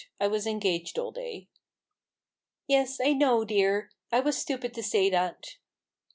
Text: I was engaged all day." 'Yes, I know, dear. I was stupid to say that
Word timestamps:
I 0.19 0.25
was 0.25 0.47
engaged 0.47 0.97
all 0.97 1.11
day." 1.11 1.47
'Yes, 2.67 2.99
I 2.99 3.13
know, 3.13 3.45
dear. 3.45 3.91
I 4.11 4.19
was 4.19 4.35
stupid 4.35 4.73
to 4.73 4.81
say 4.81 5.11
that 5.11 5.57